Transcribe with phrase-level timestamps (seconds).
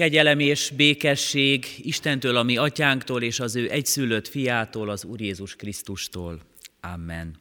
[0.00, 6.40] Kegyelem és békesség Istentől, ami atyánktól és az ő egyszülött fiától, az Úr Jézus Krisztustól.
[6.80, 7.36] Amen.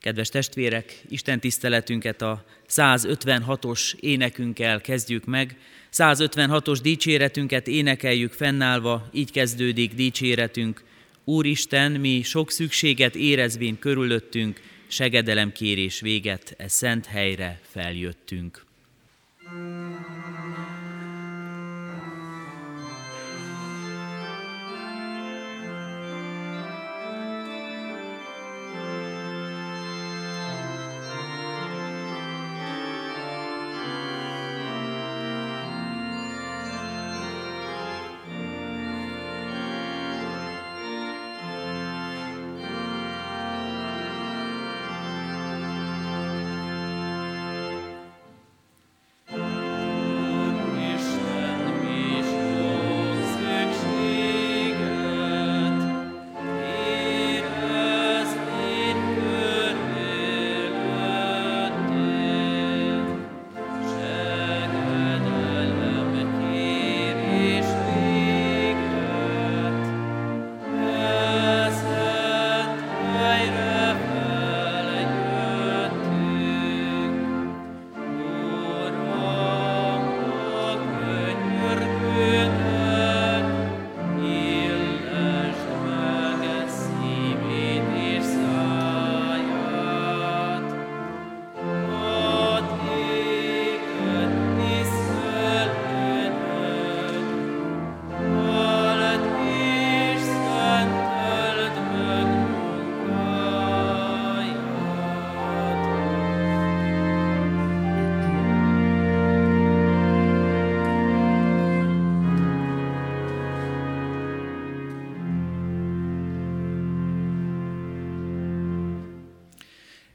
[0.00, 5.56] Kedves testvérek, Isten tiszteletünket a 156-os énekünkkel kezdjük meg.
[5.92, 10.84] 156-os dicséretünket énekeljük fennállva, így kezdődik dicséretünk.
[11.24, 18.64] Úristen, mi sok szükséget érezvén körülöttünk, segedelemkérés véget e szent helyre feljöttünk.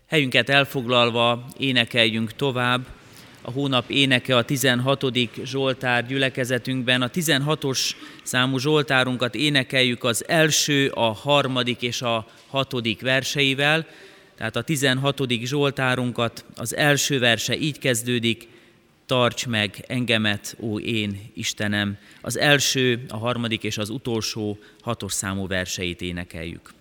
[0.09, 2.85] Helyünket elfoglalva énekeljünk tovább.
[3.41, 5.05] A hónap éneke a 16.
[5.43, 7.01] Zsoltár gyülekezetünkben.
[7.01, 7.79] A 16-os
[8.23, 13.87] számú Zsoltárunkat énekeljük az első, a harmadik és a hatodik verseivel.
[14.37, 15.21] Tehát a 16.
[15.43, 18.47] Zsoltárunkat az első verse így kezdődik,
[19.05, 21.97] tarts meg engemet, ó én Istenem.
[22.21, 26.77] Az első, a harmadik és az utolsó hatos számú verseit énekeljük.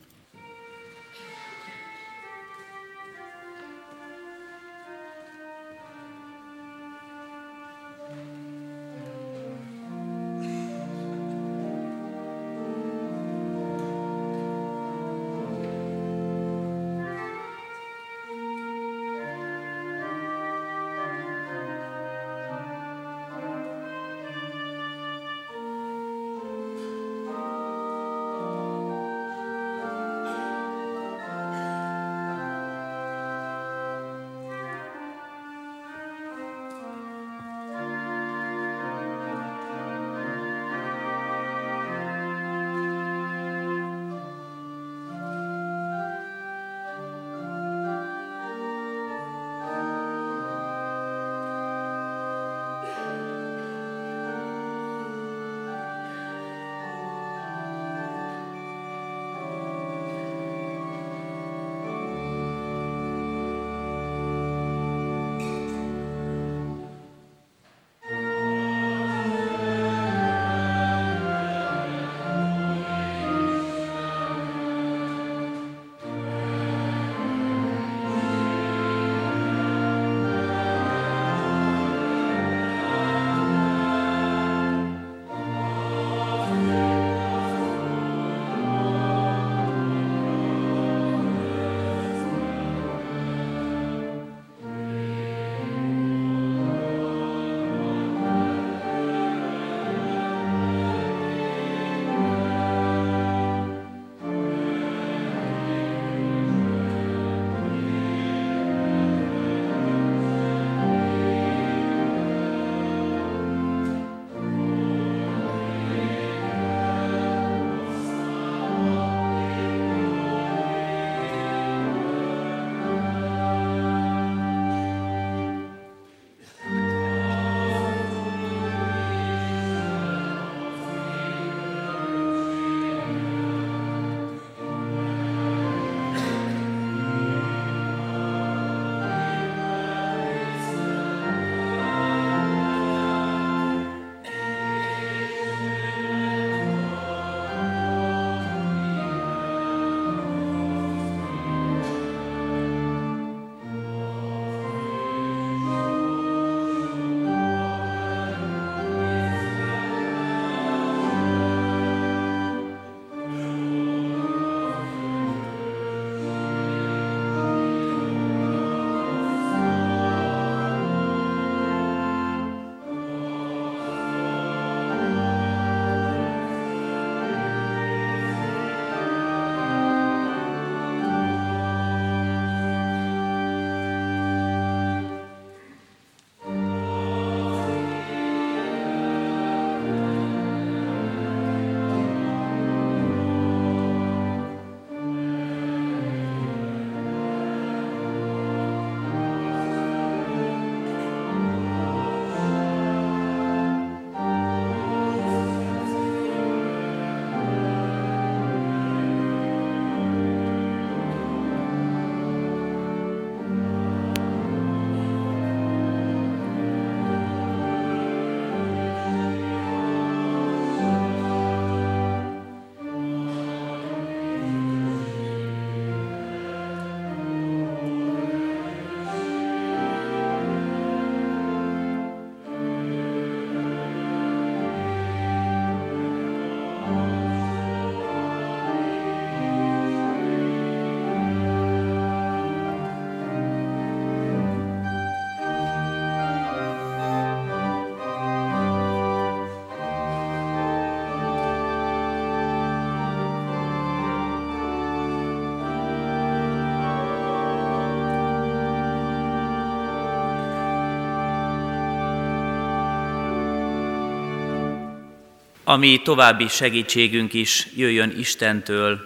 [265.69, 269.01] Ami további segítségünk is jöjjön Istentől,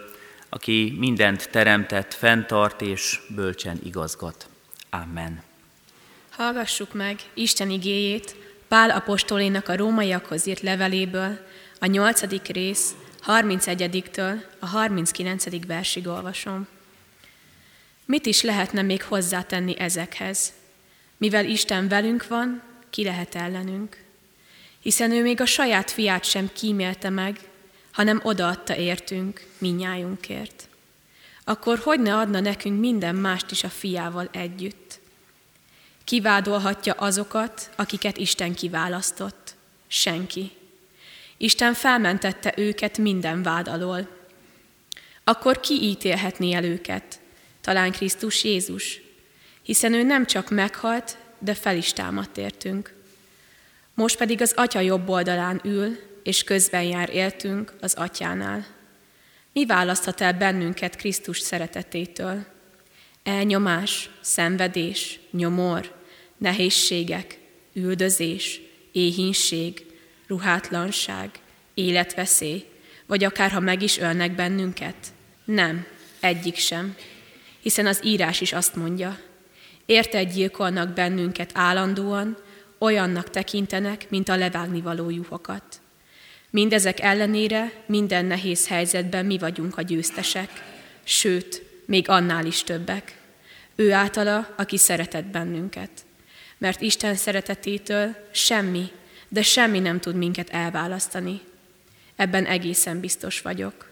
[0.48, 4.48] aki mindent teremtett, fenntart és bölcsen igazgat.
[4.90, 5.42] Amen.
[6.30, 8.36] Hallgassuk meg Isten igéjét
[8.68, 11.38] Pál apostolénak a rómaiakhoz írt leveléből,
[11.78, 12.94] a nyolcadik rész,
[13.26, 15.66] 31-től a 39.
[15.66, 16.68] versig olvasom.
[18.04, 20.52] Mit is lehetne még hozzátenni ezekhez?
[21.16, 24.02] Mivel Isten velünk van, ki lehet ellenünk?
[24.82, 27.38] Hiszen ő még a saját fiát sem kímélte meg,
[27.92, 30.68] hanem odaadta értünk, minnyájunkért.
[31.44, 35.00] Akkor hogy ne adna nekünk minden mást is a fiával együtt?
[36.04, 39.54] Kivádolhatja azokat, akiket Isten kiválasztott?
[39.86, 40.50] Senki.
[41.36, 44.08] Isten felmentette őket minden vád alól.
[45.24, 47.20] Akkor ki ítélhetné el őket?
[47.60, 49.00] Talán Krisztus Jézus,
[49.62, 52.94] hiszen ő nem csak meghalt, de fel is támadt értünk.
[53.94, 58.66] Most pedig az Atya jobb oldalán ül, és közben jár éltünk az Atyánál.
[59.52, 62.44] Mi választhat el bennünket Krisztus szeretetétől?
[63.22, 65.94] Elnyomás, szenvedés, nyomor,
[66.36, 67.38] nehézségek,
[67.72, 68.60] üldözés,
[68.92, 69.86] éhínség,
[70.26, 71.30] ruhátlanság,
[71.74, 72.64] életveszély,
[73.06, 74.96] vagy akár ha meg is ölnek bennünket?
[75.44, 75.86] Nem,
[76.20, 76.96] egyik sem.
[77.60, 79.18] Hiszen az írás is azt mondja,
[79.86, 82.36] érte gyilkolnak bennünket állandóan,
[82.82, 85.80] olyannak tekintenek, mint a levágni való juhokat.
[86.50, 90.50] Mindezek ellenére minden nehéz helyzetben mi vagyunk a győztesek,
[91.04, 93.16] sőt, még annál is többek.
[93.74, 95.90] Ő általa, aki szeretett bennünket.
[96.58, 98.90] Mert Isten szeretetétől semmi,
[99.28, 101.40] de semmi nem tud minket elválasztani.
[102.16, 103.90] Ebben egészen biztos vagyok.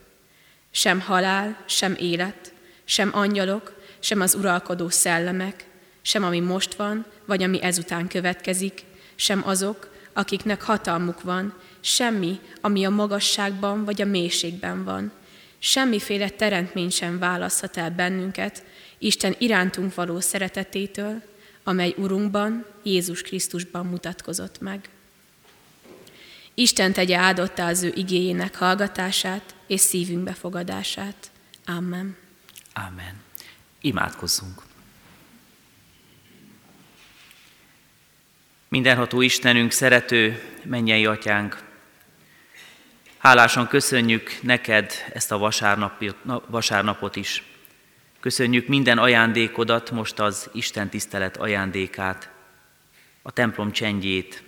[0.71, 2.53] Sem halál, sem élet,
[2.85, 5.65] sem angyalok, sem az uralkodó szellemek,
[6.03, 12.85] sem ami most van, vagy ami ezután következik, sem azok, akiknek hatalmuk van, semmi, ami
[12.85, 15.13] a magasságban vagy a mélységben van.
[15.59, 18.65] Semmiféle teremtmény sem választhat el bennünket
[19.03, 21.23] Isten irántunk való szeretetétől,
[21.65, 24.89] amely Urunkban, Jézus Krisztusban mutatkozott meg.
[26.55, 31.31] Isten tegye áldotta az ő igényének hallgatását és szívünk befogadását.
[31.65, 32.17] Amen.
[32.73, 33.15] Amen.
[33.81, 34.70] Imádkozzunk.
[38.71, 41.63] Mindenható Istenünk, szerető mennyei atyánk,
[43.19, 47.43] hálásan köszönjük neked ezt a vasárnapot, vasárnapot is.
[48.21, 52.31] Köszönjük minden ajándékodat, most az Isten tisztelet ajándékát,
[53.23, 54.43] a templom csendjét,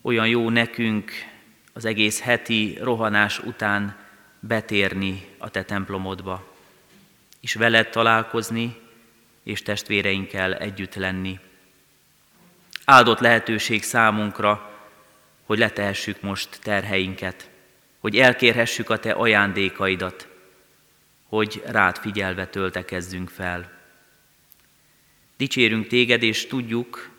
[0.00, 1.12] olyan jó nekünk
[1.72, 3.96] az egész heti rohanás után
[4.40, 6.54] betérni a te templomodba,
[7.40, 8.76] és veled találkozni,
[9.42, 11.38] és testvéreinkkel együtt lenni.
[12.84, 14.80] Áldott lehetőség számunkra,
[15.46, 17.50] hogy letehessük most terheinket,
[17.98, 20.28] hogy elkérhessük a te ajándékaidat,
[21.28, 23.72] hogy rád figyelve töltekezzünk fel.
[25.36, 27.10] Dicsérünk téged, és tudjuk,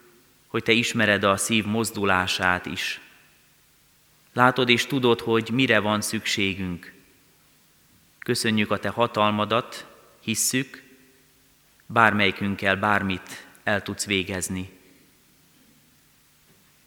[0.47, 3.01] hogy Te ismered a szív mozdulását is.
[4.33, 6.93] Látod és tudod, hogy mire van szükségünk.
[8.19, 9.85] Köszönjük a Te hatalmadat,
[10.19, 10.83] hisszük,
[11.85, 14.72] bármelyikünkkel bármit el tudsz végezni.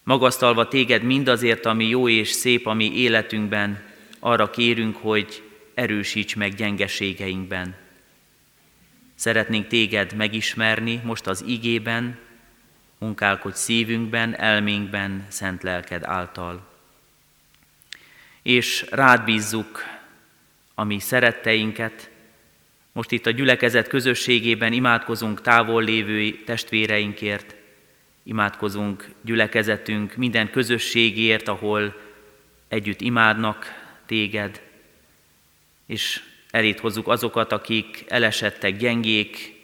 [0.06, 3.82] Magasztalva téged mindazért, ami jó és szép a mi életünkben,
[4.18, 5.42] arra kérünk, hogy
[5.74, 7.74] erősíts meg gyengeségeinkben.
[9.14, 12.18] Szeretnénk téged megismerni most az igében,
[12.98, 16.66] munkálkodj szívünkben, elménkben, szent lelked által.
[18.42, 19.84] És rád bízzuk
[20.74, 22.10] a mi szeretteinket,
[22.92, 27.55] most itt a gyülekezet közösségében imádkozunk távol lévő testvéreinkért,
[28.26, 32.00] imádkozunk gyülekezetünk minden közösségért, ahol
[32.68, 33.66] együtt imádnak
[34.06, 34.62] téged,
[35.86, 39.60] és elét hozzuk azokat, akik elesettek, gyengék,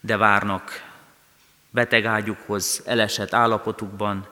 [0.00, 0.88] de várnak
[1.70, 4.28] betegágyukhoz, elesett állapotukban,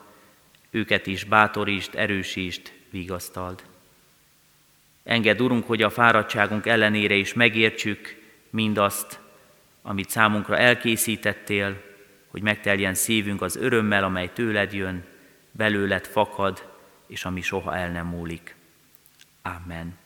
[0.70, 3.62] őket is bátorítsd, erősítsd, vigasztald.
[5.02, 9.18] Engedd, Urunk, hogy a fáradtságunk ellenére is megértsük mindazt,
[9.82, 11.87] amit számunkra elkészítettél,
[12.38, 15.04] hogy megteljen szívünk az örömmel, amely tőled jön,
[15.50, 16.72] belőled fakad,
[17.06, 18.54] és ami soha el nem múlik.
[19.42, 19.96] Amen.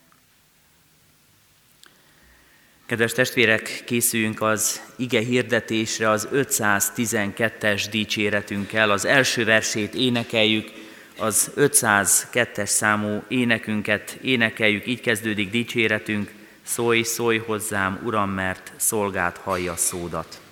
[2.85, 8.91] Kedves testvérek, készüljünk az ige hirdetésre, az 512-es dicséretünkkel.
[8.91, 10.71] Az első versét énekeljük,
[11.17, 16.31] az 502-es számú énekünket énekeljük, így kezdődik dicséretünk,
[16.63, 20.42] szólj, szólj hozzám, Uram, mert szolgát hallja szódat.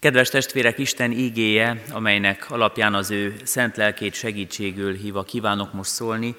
[0.00, 6.34] Kedves testvérek, Isten ígéje, amelynek alapján az ő szent lelkét segítségül hívva kívánok most szólni,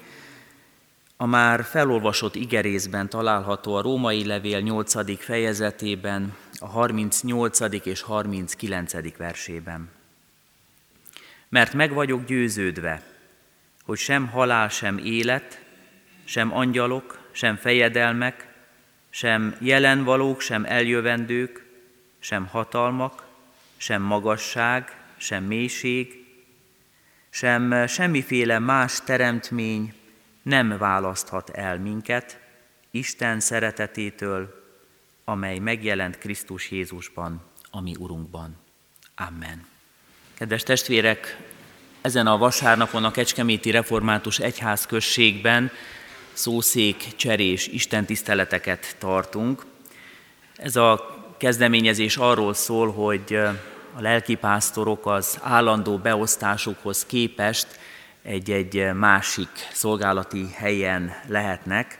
[1.16, 5.22] a már felolvasott igerészben található a római levél 8.
[5.24, 7.60] fejezetében, a 38.
[7.86, 9.16] és 39.
[9.16, 9.90] versében.
[11.48, 13.02] Mert meg vagyok győződve,
[13.84, 15.60] hogy sem halál, sem élet,
[16.24, 18.54] sem angyalok, sem fejedelmek,
[19.10, 21.66] sem jelenvalók, sem eljövendők,
[22.18, 23.30] sem hatalmak,
[23.82, 26.26] sem magasság, sem mélység,
[27.30, 29.94] sem semmiféle más teremtmény
[30.42, 32.40] nem választhat el minket
[32.90, 34.64] Isten szeretetétől,
[35.24, 38.56] amely megjelent Krisztus Jézusban, ami Urunkban.
[39.16, 39.66] Amen.
[40.34, 41.38] Kedves testvérek,
[42.00, 45.70] ezen a vasárnapon a Kecskeméti Református Egyház községben
[46.32, 49.64] szószék cserés istentiszteleteket tartunk.
[50.56, 53.38] Ez a kezdeményezés arról szól, hogy
[53.94, 57.66] a lelkipásztorok az állandó beosztásukhoz képest
[58.22, 61.98] egy-egy másik szolgálati helyen lehetnek.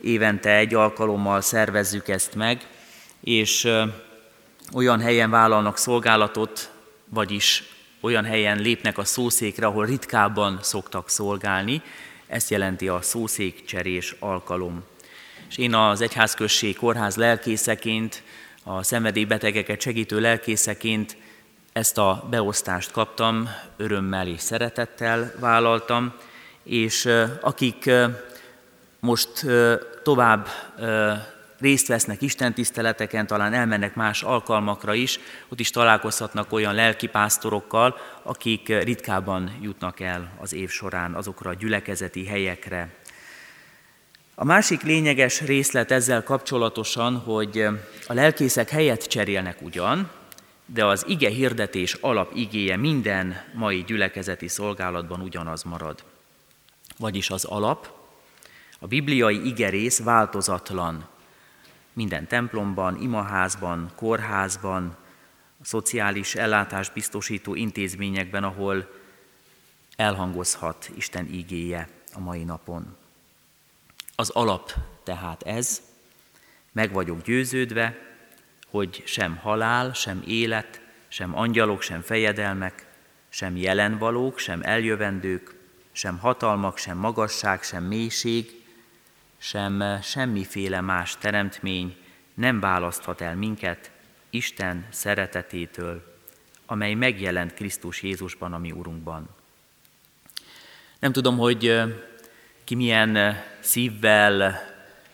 [0.00, 2.66] Évente egy alkalommal szervezzük ezt meg,
[3.20, 3.68] és
[4.74, 6.70] olyan helyen vállalnak szolgálatot,
[7.08, 7.62] vagyis
[8.00, 11.82] olyan helyen lépnek a szószékre, ahol ritkábban szoktak szolgálni.
[12.26, 14.84] Ezt jelenti a szószékcserés alkalom.
[15.48, 18.22] És én az Egyházközség kórház lelkészeként
[18.64, 21.16] a szenvedélybetegeket segítő lelkészeként
[21.72, 26.12] ezt a beosztást kaptam, örömmel és szeretettel vállaltam,
[26.62, 27.08] és
[27.40, 27.90] akik
[29.00, 29.46] most
[30.02, 30.48] tovább
[31.60, 35.18] részt vesznek istentiszteleteken, talán elmennek más alkalmakra is,
[35.48, 42.26] ott is találkozhatnak olyan lelkipásztorokkal, akik ritkában jutnak el az év során azokra a gyülekezeti
[42.26, 42.94] helyekre,
[44.34, 47.66] a másik lényeges részlet ezzel kapcsolatosan, hogy
[48.06, 50.10] a lelkészek helyet cserélnek ugyan,
[50.66, 56.04] de az ige hirdetés alap igéje minden mai gyülekezeti szolgálatban ugyanaz marad.
[56.98, 57.92] Vagyis az alap,
[58.78, 61.06] a bibliai igerész változatlan.
[61.92, 64.96] Minden templomban, imaházban, kórházban,
[65.60, 68.90] a szociális ellátást biztosító intézményekben, ahol
[69.96, 72.96] elhangozhat Isten igéje a mai napon.
[74.16, 75.82] Az alap tehát ez,
[76.72, 77.98] meg vagyok győződve,
[78.66, 82.86] hogy sem halál, sem élet, sem angyalok, sem fejedelmek,
[83.28, 85.54] sem jelenvalók, sem eljövendők,
[85.92, 88.62] sem hatalmak, sem magasság, sem mélység,
[89.38, 91.96] sem semmiféle más teremtmény
[92.34, 93.90] nem választhat el minket
[94.30, 96.18] Isten szeretetétől,
[96.66, 99.28] amely megjelent Krisztus Jézusban, ami Urunkban.
[100.98, 101.82] Nem tudom, hogy
[102.64, 104.60] ki milyen eh, szívvel,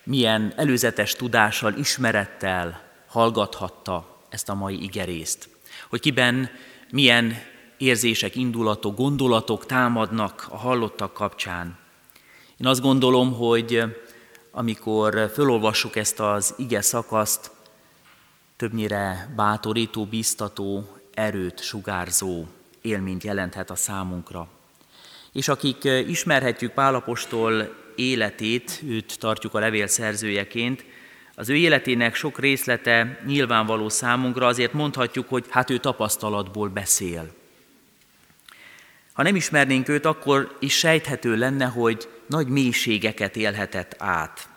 [0.04, 5.48] milyen előzetes tudással, ismerettel hallgathatta ezt a mai igerészt.
[5.88, 6.50] Hogy kiben
[6.90, 7.36] milyen
[7.78, 11.78] érzések, indulatok, gondolatok támadnak a hallottak kapcsán.
[12.56, 13.90] Én azt gondolom, hogy eh,
[14.50, 17.50] amikor fölolvassuk ezt az ige szakaszt,
[18.56, 22.44] többnyire bátorító, biztató, erőt sugárzó
[22.80, 24.48] élményt jelenthet a számunkra
[25.32, 30.84] és akik ismerhetjük Pálapostól életét, őt tartjuk a levél szerzőjeként,
[31.34, 37.34] az ő életének sok részlete nyilvánvaló számunkra, azért mondhatjuk, hogy hát ő tapasztalatból beszél.
[39.12, 44.48] Ha nem ismernénk őt, akkor is sejthető lenne, hogy nagy mélységeket élhetett át,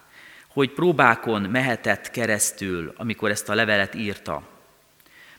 [0.48, 4.44] hogy próbákon mehetett keresztül, amikor ezt a levelet írta.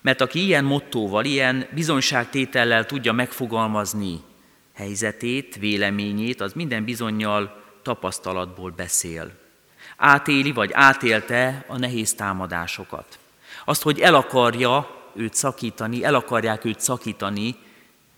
[0.00, 4.20] Mert aki ilyen mottóval, ilyen bizonyságtétellel tudja megfogalmazni
[4.74, 9.30] helyzetét, véleményét, az minden bizonyal tapasztalatból beszél.
[9.96, 13.18] Átéli vagy átélte a nehéz támadásokat.
[13.64, 17.56] Azt, hogy el akarja őt szakítani, el akarják őt szakítani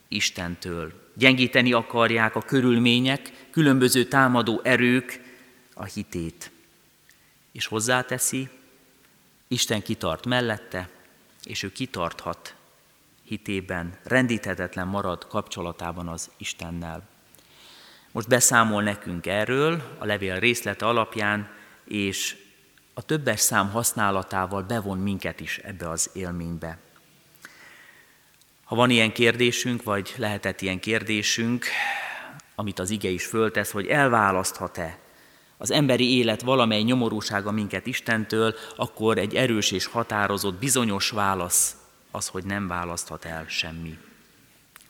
[0.09, 0.93] Istentől.
[1.15, 5.21] Gyengíteni akarják a körülmények, különböző támadó erők
[5.75, 6.51] a hitét.
[7.53, 8.49] És hozzáteszi,
[9.49, 10.89] Isten kitart mellette,
[11.45, 12.56] és ő kitarthat
[13.27, 17.09] hitében, rendíthetetlen marad kapcsolatában az Istennel.
[18.13, 21.49] Most beszámol nekünk erről a levél részlete alapján,
[21.85, 22.37] és
[22.95, 26.79] a többes szám használatával bevon minket is ebbe az élménybe.
[28.65, 31.65] Ha van ilyen kérdésünk, vagy lehetett ilyen kérdésünk,
[32.55, 34.99] amit az ige is föltesz, hogy elválaszthat-e
[35.57, 41.77] az emberi élet valamely nyomorúsága minket Istentől, akkor egy erős és határozott, bizonyos válasz
[42.17, 43.99] az, hogy nem választhat el semmi.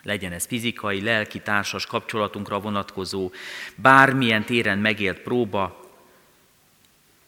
[0.03, 3.31] Legyen ez fizikai, lelki, társas kapcsolatunkra vonatkozó,
[3.75, 5.85] bármilyen téren megélt próba,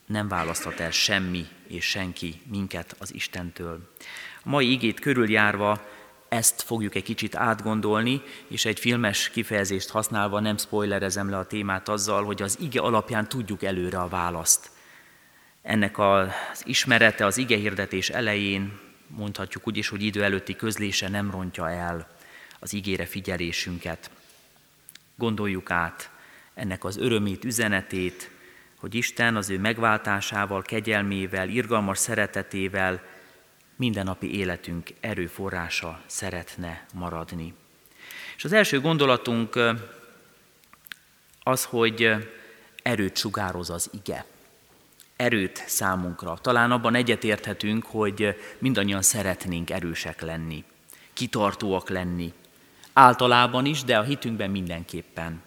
[0.06, 3.92] nem választhat el semmi és senki minket az Istentől.
[4.42, 5.87] A mai igét körüljárva
[6.28, 11.88] ezt fogjuk egy kicsit átgondolni, és egy filmes kifejezést használva nem spoilerezem le a témát
[11.88, 14.70] azzal, hogy az ige alapján tudjuk előre a választ.
[15.62, 21.31] Ennek az ismerete az ige hirdetés elején, mondhatjuk úgy is, hogy idő előtti közlése nem
[21.31, 22.16] rontja el
[22.59, 24.11] az igére figyelésünket.
[25.14, 26.11] Gondoljuk át
[26.55, 28.31] ennek az örömét, üzenetét,
[28.79, 33.03] hogy Isten az ő megváltásával, kegyelmével, irgalmas szeretetével
[33.77, 37.55] mindennapi életünk erőforrása szeretne maradni.
[38.37, 39.59] És az első gondolatunk
[41.42, 42.29] az, hogy
[42.83, 44.25] erőt sugároz az ige.
[45.18, 46.38] Erőt számunkra.
[46.42, 50.64] Talán abban egyetérthetünk, hogy mindannyian szeretnénk erősek lenni,
[51.12, 52.33] kitartóak lenni.
[52.92, 55.42] Általában is, de a hitünkben mindenképpen.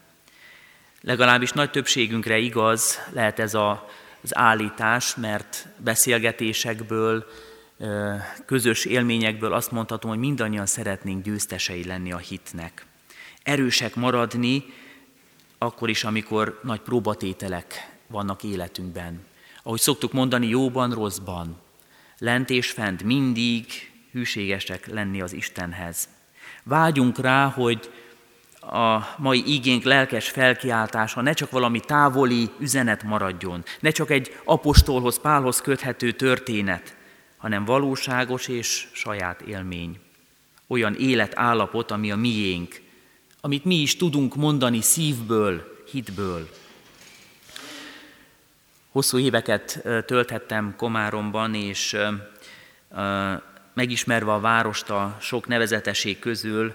[1.01, 3.87] Legalábbis nagy többségünkre igaz lehet ez a,
[4.23, 7.25] az állítás, mert beszélgetésekből,
[8.45, 12.85] közös élményekből azt mondhatom, hogy mindannyian szeretnénk győztesei lenni a hitnek.
[13.43, 14.65] Erősek maradni,
[15.57, 19.29] akkor is, amikor nagy próbatételek vannak életünkben.
[19.63, 21.55] Ahogy szoktuk mondani, jóban, rosszban,
[22.17, 23.65] lent és fent, mindig
[24.11, 26.07] hűségesek lenni az Istenhez.
[26.63, 27.91] Vágyunk rá, hogy
[28.61, 35.19] a mai ígénk lelkes felkiáltása ne csak valami távoli üzenet maradjon, ne csak egy apostolhoz,
[35.19, 36.95] Pálhoz köthető történet,
[37.37, 39.99] hanem valóságos és saját élmény.
[40.67, 42.81] Olyan életállapot, ami a miénk,
[43.41, 46.49] amit mi is tudunk mondani szívből, hitből.
[48.91, 51.97] Hosszú éveket tölthettem Komáromban, és
[53.73, 56.73] megismerve a várost a sok nevezeteség közül,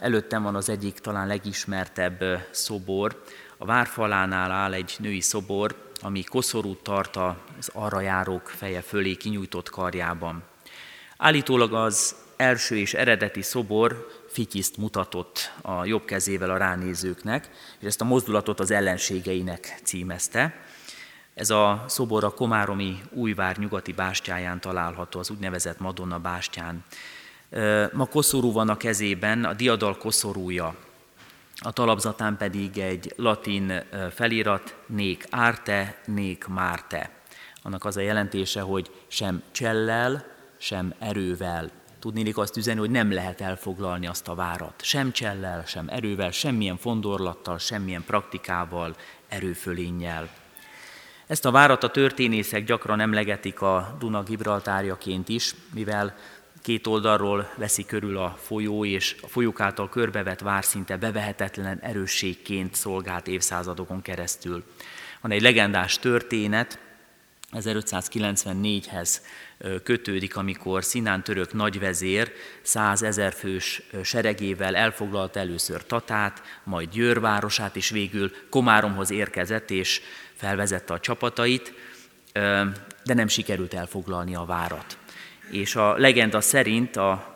[0.00, 3.22] előttem van az egyik talán legismertebb szobor.
[3.56, 9.70] A várfalánál áll egy női szobor, ami koszorút tart az arra járók feje fölé kinyújtott
[9.70, 10.42] karjában.
[11.16, 18.00] Állítólag az első és eredeti szobor fityiszt mutatott a jobb kezével a ránézőknek, és ezt
[18.00, 20.63] a mozdulatot az ellenségeinek címezte.
[21.34, 26.84] Ez a szobor a Komáromi Újvár nyugati bástyáján található, az úgynevezett Madonna bástyán.
[27.92, 30.74] Ma koszorú van a kezében, a diadal koszorúja,
[31.60, 33.82] a talapzatán pedig egy latin
[34.14, 37.10] felirat, nék árte, nék márte.
[37.62, 41.70] Annak az a jelentése, hogy sem csellel, sem erővel.
[41.98, 44.82] Tudnélik azt üzenni, hogy nem lehet elfoglalni azt a várat.
[44.82, 48.96] Sem csellel, sem erővel, semmilyen fondorlattal, semmilyen praktikával,
[49.28, 50.28] erőfölénnyel.
[51.26, 56.16] Ezt a várat a történészek gyakran emlegetik a Duna Gibraltárjaként is, mivel
[56.62, 62.74] két oldalról veszi körül a folyó, és a folyók által körbevett vár szinte bevehetetlen erősségként
[62.74, 64.64] szolgált évszázadokon keresztül.
[65.20, 66.78] Van egy legendás történet,
[67.52, 69.20] 1594-hez
[69.82, 72.32] kötődik, amikor Színán török nagyvezér
[72.62, 80.00] százezer fős seregével elfoglalta először Tatát, majd Győr városát, és végül Komáromhoz érkezett, és
[80.44, 81.72] felvezette a csapatait,
[83.04, 84.98] de nem sikerült elfoglalni a várat
[85.50, 87.32] és a legenda szerint a,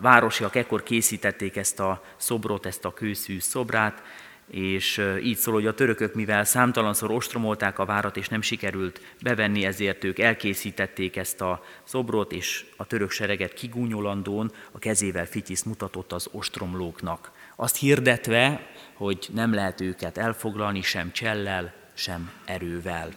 [0.00, 4.02] városiak ekkor készítették ezt a szobrot, ezt a kőszű szobrát,
[4.50, 9.64] és így szól, hogy a törökök, mivel számtalanszor ostromolták a várat, és nem sikerült bevenni,
[9.64, 16.12] ezért ők elkészítették ezt a szobrot, és a török sereget kigúnyolandón a kezével fityiszt mutatott
[16.12, 17.30] az ostromlóknak.
[17.56, 23.10] Azt hirdetve, hogy nem lehet őket elfoglalni sem csellel, sem erővel.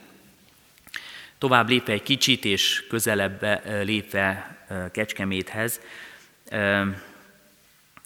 [1.38, 4.58] Tovább lépve egy kicsit, és közelebb lépve
[4.92, 5.80] Kecskeméthez,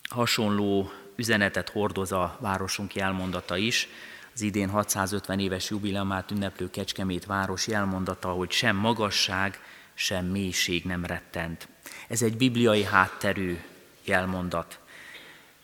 [0.10, 3.88] hasonló üzenetet hordoz a városunk jelmondata is.
[4.34, 9.60] Az idén 650 éves jubileumát ünneplő Kecskemét város jelmondata, hogy sem magasság,
[9.94, 11.68] sem mélység nem rettent.
[12.08, 13.58] Ez egy bibliai hátterű
[14.04, 14.80] jelmondat.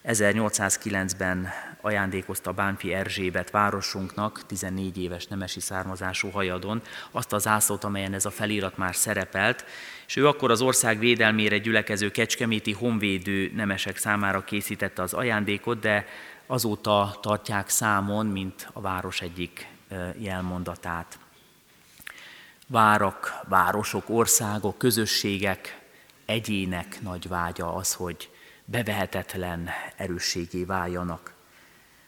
[0.05, 1.49] 1809-ben
[1.81, 8.31] ajándékozta Bánfi Erzsébet városunknak, 14 éves nemesi származású hajadon, azt az zászlót, amelyen ez a
[8.31, 9.65] felirat már szerepelt,
[10.07, 16.05] és ő akkor az ország védelmére gyülekező kecskeméti honvédő nemesek számára készítette az ajándékot, de
[16.45, 19.67] azóta tartják számon, mint a város egyik
[20.17, 21.19] jelmondatát.
[22.67, 25.79] Várak, városok, országok, közösségek,
[26.25, 28.29] egyének nagy vágya az, hogy
[28.71, 31.33] bevehetetlen erősségé váljanak,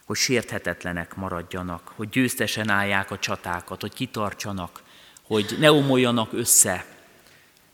[0.05, 4.83] hogy sérthetetlenek maradjanak, hogy győztesen állják a csatákat, hogy kitartsanak,
[5.23, 6.85] hogy ne omoljanak össze,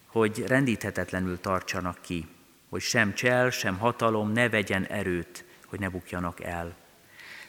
[0.08, 2.28] hogy rendíthetetlenül tartsanak ki,
[2.69, 6.75] hogy sem csel, sem hatalom ne vegyen erőt, hogy ne bukjanak el.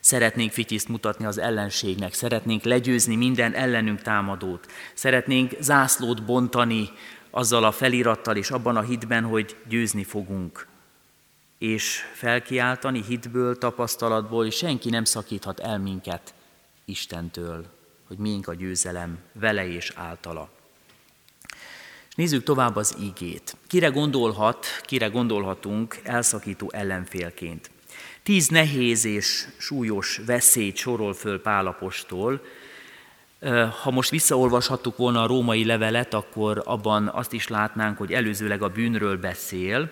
[0.00, 6.90] Szeretnénk fityiszt mutatni az ellenségnek, szeretnénk legyőzni minden ellenünk támadót, szeretnénk zászlót bontani
[7.30, 10.69] azzal a felirattal és abban a hitben, hogy győzni fogunk.
[11.60, 16.34] És felkiáltani hitből, tapasztalatból, senki nem szakíthat el minket
[16.84, 17.66] Istentől,
[18.06, 20.50] hogy miénk a győzelem vele és általa.
[22.08, 23.56] És nézzük tovább az ígét.
[23.66, 27.70] Kire gondolhat, kire gondolhatunk elszakító ellenfélként.
[28.22, 32.42] Tíz nehéz és súlyos veszélyt sorol föl Pálapostól,
[33.82, 38.68] ha most visszaolvashattuk volna a római levelet, akkor abban azt is látnánk, hogy előzőleg a
[38.68, 39.90] bűnről beszél,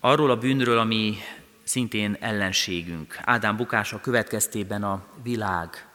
[0.00, 1.16] arról a bűnről, ami
[1.62, 3.18] szintén ellenségünk.
[3.24, 5.88] Ádám bukása következtében a világ,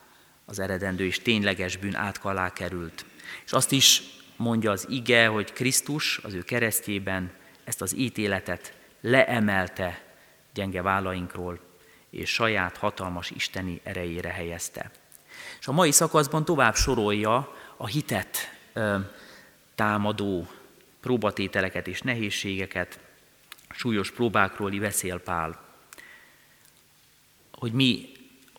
[0.45, 3.05] az eredendő és tényleges bűn átka alá került.
[3.45, 4.01] És azt is
[4.35, 7.31] mondja az ige, hogy Krisztus az ő keresztjében
[7.63, 10.01] ezt az ítéletet leemelte
[10.53, 11.59] gyenge vállainkról,
[12.09, 14.91] és saját hatalmas isteni erejére helyezte.
[15.59, 18.37] És a mai szakaszban tovább sorolja a hitet
[18.73, 18.97] ö,
[19.75, 20.47] támadó
[21.01, 22.99] próbatételeket és nehézségeket,
[23.73, 25.63] súlyos próbákról beszél Pál.
[27.51, 28.09] Hogy mi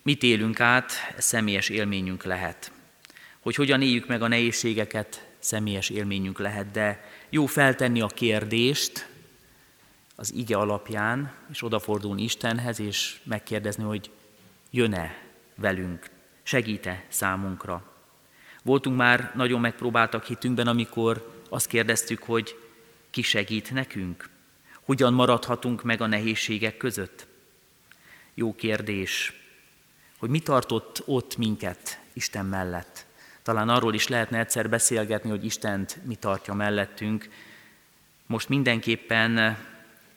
[0.03, 2.73] mit élünk át, személyes élményünk lehet.
[3.41, 9.09] Hogy hogyan éljük meg a nehézségeket, személyes élményünk lehet, de jó feltenni a kérdést
[10.15, 14.11] az ige alapján, és odafordulni Istenhez, és megkérdezni, hogy
[14.71, 15.23] jön-e
[15.55, 16.11] velünk
[16.43, 17.93] segíte számunkra.
[18.63, 22.59] Voltunk már nagyon megpróbáltak hitünkben, amikor azt kérdeztük, hogy
[23.11, 24.29] ki segít nekünk?
[24.85, 27.27] Hogyan maradhatunk meg a nehézségek között?
[28.35, 29.33] Jó kérdés,
[30.19, 33.07] hogy mi tartott ott minket Isten mellett.
[33.43, 37.29] Talán arról is lehetne egyszer beszélgetni, hogy Istent mi tartja mellettünk.
[38.27, 39.59] Most mindenképpen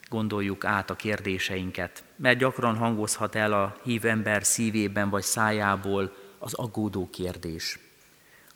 [0.09, 6.53] gondoljuk át a kérdéseinket, mert gyakran hangozhat el a hív ember szívében vagy szájából az
[6.53, 7.79] aggódó kérdés.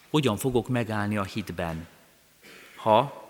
[0.10, 1.88] Hogyan fogok megállni a hitben,
[2.76, 3.21] ha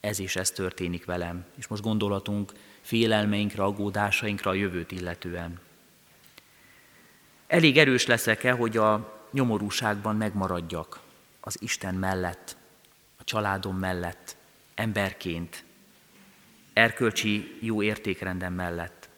[0.00, 1.44] ez és ez történik velem?
[1.54, 5.60] És most gondolatunk félelmeinkre, aggódásainkra a jövőt illetően.
[7.46, 11.00] Elég erős leszek-e, hogy a nyomorúságban megmaradjak
[11.40, 12.56] az Isten mellett,
[13.16, 14.36] a családom mellett,
[14.74, 15.64] emberként,
[16.72, 19.08] erkölcsi jó értékrendem mellett.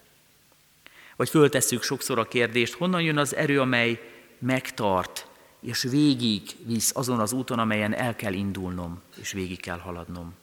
[1.17, 4.01] Vagy föltesszük sokszor a kérdést, honnan jön az erő, amely
[4.39, 5.27] megtart,
[5.61, 10.35] és végig visz azon az úton, amelyen el kell indulnom, és végig kell haladnom.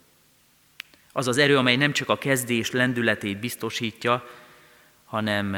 [1.20, 4.30] Az az erő, amely nem csak a kezdés lendületét biztosítja,
[5.06, 5.58] hanem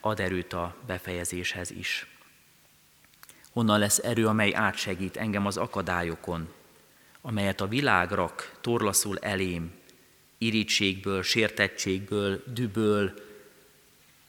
[0.00, 2.06] ad erőt a befejezéshez is.
[3.52, 6.48] Honnan lesz erő, amely átsegít engem az akadályokon,
[7.20, 9.72] amelyet a világ rak torlaszul elém,
[10.38, 13.14] irítségből, sértettségből, düből,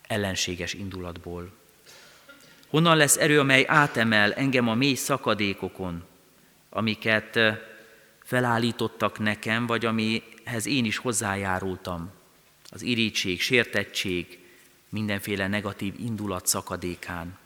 [0.07, 1.51] ellenséges indulatból.
[2.67, 6.03] Honnan lesz erő, amely átemel engem a mély szakadékokon,
[6.69, 7.39] amiket
[8.23, 9.85] felállítottak nekem, vagy
[10.47, 12.11] amihez én is hozzájárultam.
[12.69, 14.39] Az irítség, sértettség,
[14.89, 17.37] mindenféle negatív indulat szakadékán.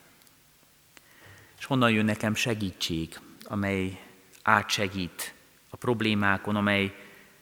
[1.60, 4.00] És honnan jön nekem segítség, amely
[4.42, 5.34] átsegít
[5.70, 6.96] a problémákon, amely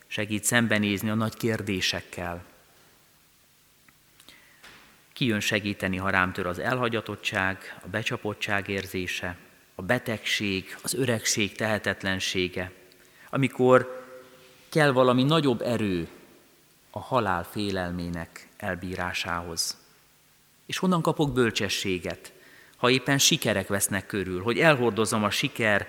[0.08, 2.46] segít szembenézni a nagy kérdésekkel.
[5.14, 9.38] Ki jön segíteni, ha rám tör az elhagyatottság, a becsapottság érzése,
[9.76, 12.72] a betegség, az öregség tehetetlensége,
[13.30, 13.99] amikor
[14.70, 16.08] kell valami nagyobb erő
[16.90, 19.78] a halál félelmének elbírásához.
[20.66, 22.34] És honnan kapok bölcsességet,
[22.78, 25.88] ha éppen sikerek vesznek körül, hogy elhordozom a siker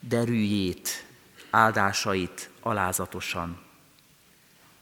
[0.00, 1.04] derűjét,
[1.50, 3.60] áldásait alázatosan.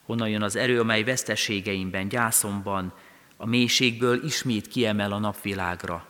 [0.05, 2.93] Honnan jön az erő, amely veszteségeimben, gyászomban,
[3.37, 6.07] a mélységből ismét kiemel a napvilágra,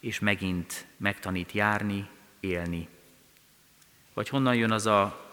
[0.00, 2.08] és megint megtanít járni,
[2.40, 2.88] élni.
[4.14, 5.25] Vagy honnan jön az a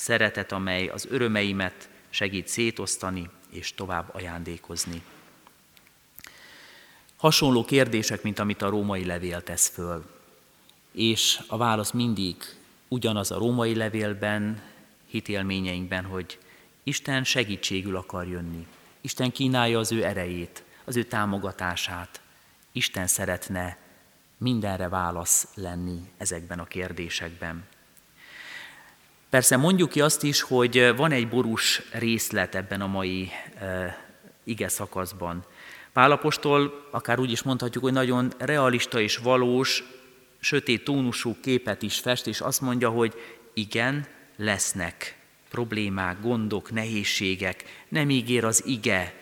[0.00, 5.02] szeretet, amely az örömeimet segít szétosztani és tovább ajándékozni.
[7.16, 10.04] Hasonló kérdések, mint amit a római levél tesz föl.
[10.92, 12.36] És a válasz mindig
[12.88, 14.62] ugyanaz a római levélben,
[15.06, 16.38] hitélményeinkben, hogy
[16.82, 18.66] Isten segítségül akar jönni.
[19.00, 22.20] Isten kínálja az ő erejét, az ő támogatását.
[22.72, 23.78] Isten szeretne
[24.36, 27.64] mindenre válasz lenni ezekben a kérdésekben.
[29.30, 33.98] Persze mondjuk ki azt is, hogy van egy borús részlet ebben a mai e,
[34.44, 35.44] ige szakaszban.
[35.92, 39.84] Pálapostól akár úgy is mondhatjuk, hogy nagyon realista és valós,
[40.40, 43.14] sötét tónusú képet is fest, és azt mondja, hogy
[43.54, 45.16] igen, lesznek
[45.50, 49.14] problémák, gondok, nehézségek, nem ígér az ige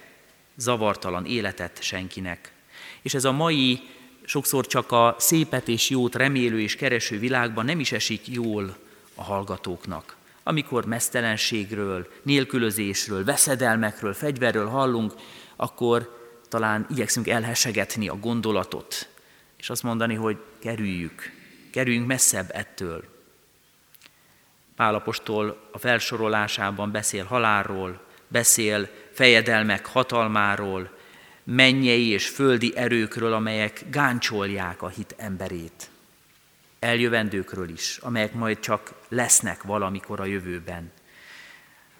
[0.56, 2.52] zavartalan életet senkinek.
[3.02, 3.80] És ez a mai,
[4.24, 8.76] sokszor csak a szépet és jót remélő és kereső világban nem is esik jól
[9.18, 10.16] a hallgatóknak.
[10.42, 15.12] Amikor mesztelenségről, nélkülözésről, veszedelmekről, fegyverről hallunk,
[15.56, 16.16] akkor
[16.48, 19.08] talán igyekszünk elhesegetni a gondolatot,
[19.56, 21.32] és azt mondani, hogy kerüljük,
[21.72, 23.04] kerüljünk messzebb ettől.
[24.76, 30.90] Pálapostól a felsorolásában beszél halálról, beszél fejedelmek hatalmáról,
[31.44, 35.90] mennyei és földi erőkről, amelyek gáncsolják a hit emberét.
[36.78, 40.90] Eljövendőkről is, amelyek majd csak lesznek valamikor a jövőben.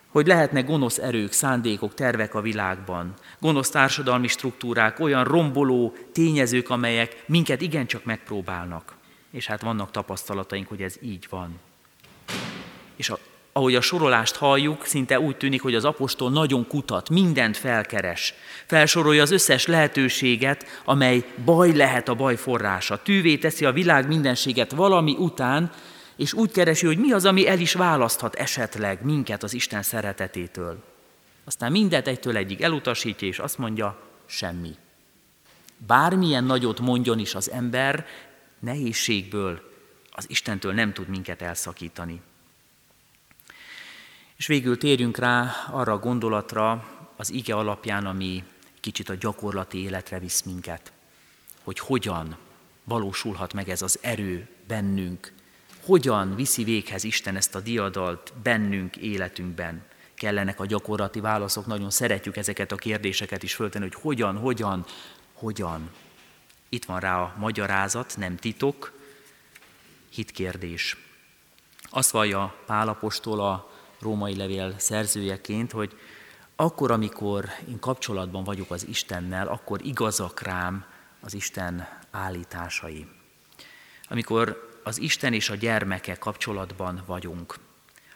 [0.08, 7.24] Hogy lehetnek gonosz erők, szándékok, tervek a világban, gonosz társadalmi struktúrák, olyan romboló tényezők, amelyek
[7.26, 8.96] minket igencsak megpróbálnak.
[9.30, 11.60] És hát vannak tapasztalataink, hogy ez így van.
[12.96, 13.18] És a
[13.58, 18.34] ahogy a sorolást halljuk, szinte úgy tűnik, hogy az apostol nagyon kutat, mindent felkeres.
[18.66, 23.02] Felsorolja az összes lehetőséget, amely baj lehet a baj forrása.
[23.02, 25.70] Tűvé teszi a világ mindenséget valami után,
[26.16, 30.84] és úgy keresi, hogy mi az, ami el is választhat esetleg minket az Isten szeretetétől.
[31.44, 34.74] Aztán mindet egytől egyig elutasítja, és azt mondja, semmi.
[35.86, 38.06] Bármilyen nagyot mondjon is az ember,
[38.58, 39.60] nehézségből
[40.10, 42.20] az Istentől nem tud minket elszakítani.
[44.38, 46.84] És végül térjünk rá arra a gondolatra
[47.16, 48.44] az ige alapján, ami
[48.80, 50.92] kicsit a gyakorlati életre visz minket,
[51.62, 52.36] hogy hogyan
[52.84, 55.32] valósulhat meg ez az erő bennünk,
[55.84, 59.82] hogyan viszi véghez Isten ezt a diadalt bennünk, életünkben.
[60.14, 64.84] Kellenek a gyakorlati válaszok, nagyon szeretjük ezeket a kérdéseket is föltenni, hogy hogyan, hogyan,
[65.32, 65.90] hogyan.
[66.68, 68.92] Itt van rá a magyarázat, nem titok,
[70.10, 70.96] hitkérdés.
[71.90, 75.96] Azt vallja Pálapostól a római levél szerzőjeként, hogy
[76.56, 80.84] akkor, amikor én kapcsolatban vagyok az Istennel, akkor igazak rám
[81.20, 83.06] az Isten állításai.
[84.08, 87.54] Amikor az Isten és a gyermeke kapcsolatban vagyunk,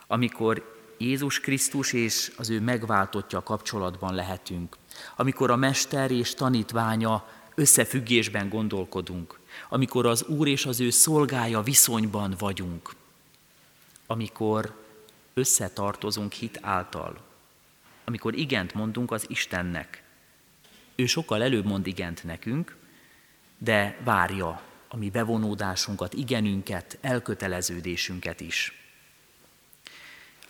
[0.07, 4.77] amikor Jézus Krisztus és az ő megváltottja kapcsolatban lehetünk,
[5.16, 12.35] amikor a Mester és tanítványa összefüggésben gondolkodunk, amikor az Úr és az ő szolgája viszonyban
[12.38, 12.95] vagyunk,
[14.07, 14.82] amikor
[15.35, 17.21] összetartozunk hit által.
[18.05, 20.03] Amikor igent mondunk az Istennek.
[20.95, 22.77] Ő sokkal előbb mond igent nekünk,
[23.59, 28.73] de várja a mi bevonódásunkat, igenünket, elköteleződésünket is.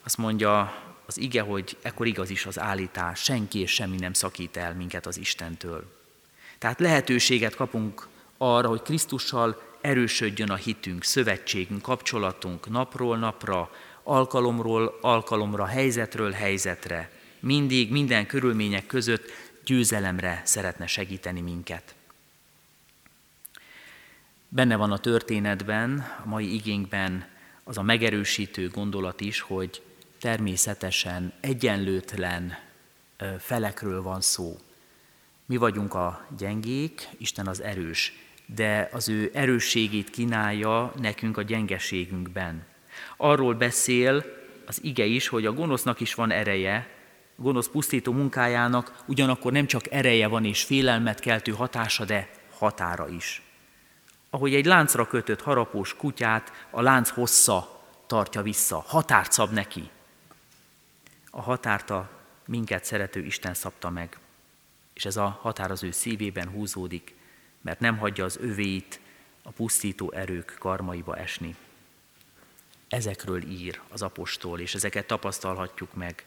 [0.02, 4.56] Azt mondja az ige, hogy ekkor igaz is az állítás, senki és semmi nem szakít
[4.56, 6.00] el minket az Istentől.
[6.58, 13.70] Tehát lehetőséget kapunk arra, hogy Krisztussal erősödjön a hitünk, szövetségünk, kapcsolatunk napról napra,
[14.02, 17.10] alkalomról alkalomra, helyzetről helyzetre,
[17.40, 19.30] mindig, minden körülmények között
[19.64, 21.94] győzelemre szeretne segíteni minket.
[24.48, 27.26] Benne van a történetben, a mai igénkben
[27.64, 29.82] az a megerősítő gondolat is, hogy
[30.20, 32.58] természetesen egyenlőtlen
[33.38, 34.58] felekről van szó.
[35.46, 38.12] Mi vagyunk a gyengék, Isten az erős,
[38.46, 42.66] de az ő erősségét kínálja nekünk a gyengeségünkben.
[43.16, 44.24] Arról beszél
[44.66, 46.88] az ige is, hogy a gonosznak is van ereje,
[47.38, 53.08] a gonosz pusztító munkájának ugyanakkor nem csak ereje van és félelmet keltő hatása, de határa
[53.08, 53.42] is.
[54.30, 59.90] Ahogy egy láncra kötött harapós kutyát a lánc hossza tartja vissza, határt szab neki.
[61.30, 62.10] A határt a
[62.46, 64.18] minket szerető Isten szabta meg,
[64.94, 67.14] és ez a határ az ő szívében húzódik,
[67.60, 69.00] mert nem hagyja az övéit
[69.42, 71.56] a pusztító erők karmaiba esni.
[72.92, 76.24] Ezekről ír az apostol, és ezeket tapasztalhatjuk meg.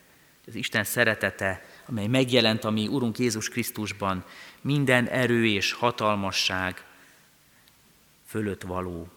[0.48, 4.26] Az Isten szeretete, amely megjelent a mi Urunk Jézus Krisztusban,
[4.62, 6.84] minden erő és hatalmasság
[8.28, 9.08] fölött való.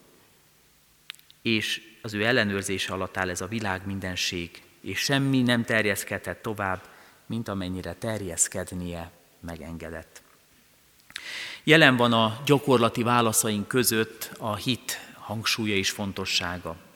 [1.43, 6.83] És az ő ellenőrzése alatt áll ez a világ mindenség, és semmi nem terjeszkedhet tovább,
[7.27, 10.23] mint amennyire terjeszkednie megengedett.
[11.65, 16.87] Jelen van a gyakorlati válaszaink között a hit hangsúlya és fontossága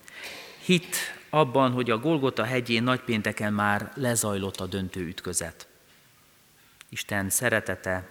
[0.64, 0.96] hit
[1.31, 5.68] abban, hogy a Golgota hegyén nagypénteken már lezajlott a döntő ütközet.
[6.88, 8.09] Isten szeretete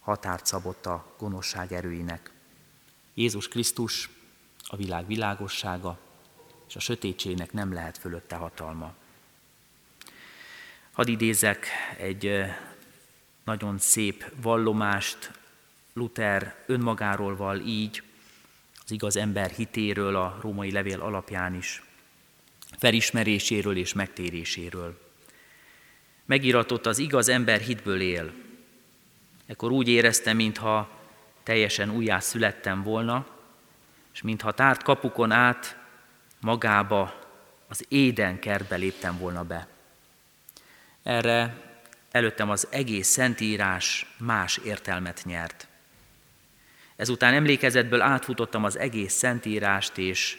[0.00, 2.30] határt szabott a gonoszság erőinek.
[3.14, 4.08] Jézus Krisztus
[4.66, 5.98] a világ világossága,
[6.68, 8.94] és a sötétségnek nem lehet fölötte hatalma.
[10.92, 11.66] Hadd idézek
[11.98, 12.44] egy
[13.44, 15.30] nagyon szép vallomást,
[15.92, 18.02] Luther önmagáról val így,
[18.90, 21.82] az igaz ember hitéről a római levél alapján is,
[22.78, 25.00] felismeréséről és megtéréséről.
[26.24, 28.32] Megiratott az igaz ember hitből él.
[29.46, 30.90] Ekkor úgy éreztem, mintha
[31.42, 33.26] teljesen újjá születtem volna,
[34.12, 35.76] és mintha tárt kapukon át
[36.40, 37.14] magába
[37.68, 39.68] az Éden kertbe léptem volna be.
[41.02, 41.56] Erre
[42.10, 45.68] előttem az egész Szentírás más értelmet nyert.
[47.00, 50.38] Ezután emlékezetből átfutottam az egész Szentírást, és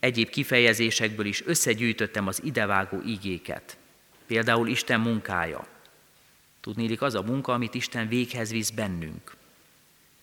[0.00, 3.76] egyéb kifejezésekből is összegyűjtöttem az idevágó igéket.
[4.26, 5.66] Például Isten munkája.
[6.60, 9.36] Tudnélik az a munka, amit Isten véghez visz bennünk.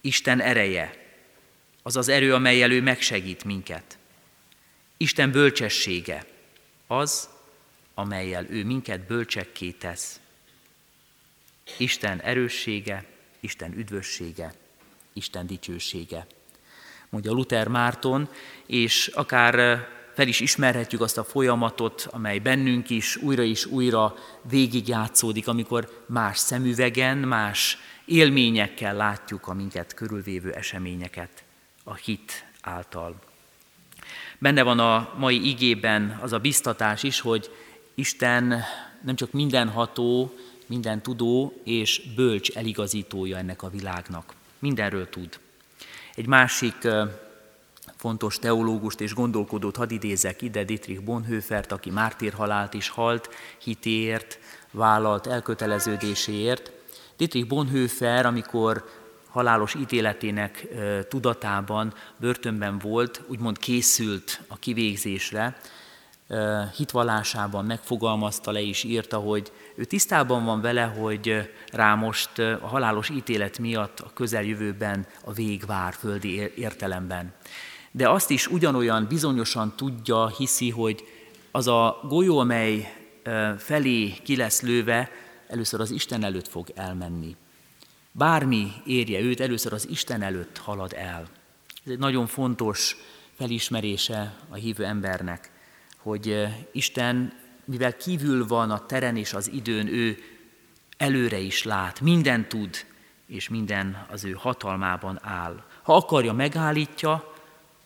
[0.02, 0.94] Isten ereje,
[1.82, 3.98] az az erő, amelyel ő megsegít minket.
[4.98, 6.26] Isten bölcsessége,
[6.88, 7.30] az,
[7.94, 10.20] amelyel ő minket bölcsekké tesz.
[11.78, 13.06] Isten erőssége,
[13.40, 14.54] Isten üdvössége,
[15.18, 16.28] Isten dicsősége.
[17.10, 18.30] Mondja Luther Márton,
[18.66, 25.48] és akár fel is ismerhetjük azt a folyamatot, amely bennünk is újra és újra végigjátszódik,
[25.48, 31.44] amikor más szemüvegen, más élményekkel látjuk a minket körülvévő eseményeket
[31.84, 33.16] a hit által.
[34.38, 37.50] Benne van a mai igében az a biztatás is, hogy
[37.94, 38.64] Isten
[39.02, 40.34] nem csak mindenható,
[40.66, 44.34] minden tudó és bölcs eligazítója ennek a világnak.
[44.66, 45.40] Mindenről tud.
[46.16, 46.88] Egy másik
[47.96, 54.40] fontos teológust és gondolkodót hadd idézek ide, Dietrich Bonhoeffert, aki mártírhalált is halt, hitéért,
[54.72, 56.72] vállalt elköteleződéséért.
[57.18, 58.90] Dietrich Bonhoeffer, amikor
[59.30, 60.68] halálos ítéletének
[61.10, 65.58] tudatában börtönben volt, úgymond készült a kivégzésre,
[66.76, 73.10] hitvallásában megfogalmazta le és írta, hogy ő tisztában van vele, hogy rá most a halálos
[73.10, 77.34] ítélet miatt a közeljövőben a vég vár földi értelemben.
[77.92, 81.04] De azt is ugyanolyan bizonyosan tudja, hiszi, hogy
[81.52, 82.94] az a golyó, amely
[83.58, 85.10] felé ki lesz lőve,
[85.48, 87.36] először az Isten előtt fog elmenni.
[88.12, 91.28] Bármi érje őt, először az Isten előtt halad el.
[91.86, 92.98] Ez egy nagyon fontos
[93.38, 95.52] felismerése a hívő embernek,
[96.06, 97.34] hogy Isten,
[97.64, 100.18] mivel kívül van a teren és az időn, ő
[100.98, 102.86] előre is lát, minden tud,
[103.26, 105.64] és minden az ő hatalmában áll.
[105.82, 107.34] Ha akarja, megállítja,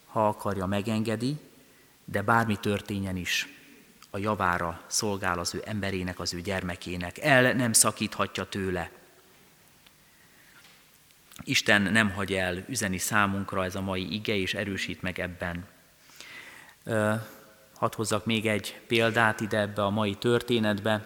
[0.05, 1.35] ha akarja, megengedi,
[2.05, 3.47] de bármi történjen is,
[4.09, 7.17] a javára szolgál az ő emberének, az ő gyermekének.
[7.17, 8.91] El nem szakíthatja tőle.
[11.43, 15.67] Isten nem hagy el üzeni számunkra ez a mai ige, és erősít meg ebben.
[17.79, 21.05] Hadd hozzak még egy példát ide ebbe a mai történetbe.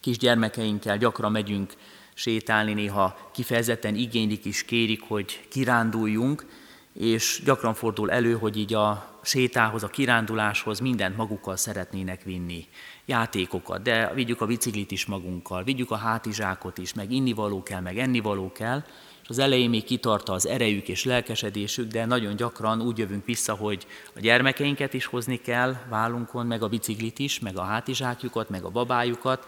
[0.00, 1.72] Kisgyermekeinkkel gyakran megyünk
[2.14, 6.46] sétálni, néha kifejezetten igénylik is kérik, hogy kiránduljunk,
[6.92, 12.66] és gyakran fordul elő, hogy így a sétához, a kiránduláshoz mindent magukkal szeretnének vinni.
[13.04, 17.98] Játékokat, de vigyük a biciklit is magunkkal, vigyük a hátizsákot is, meg innivaló kell, meg
[17.98, 18.84] ennivaló kell,
[19.22, 23.54] és az elején még kitarta az erejük és lelkesedésük, de nagyon gyakran úgy jövünk vissza,
[23.54, 28.64] hogy a gyermekeinket is hozni kell vállunkon, meg a biciklit is, meg a hátizsákjukat, meg
[28.64, 29.46] a babájukat,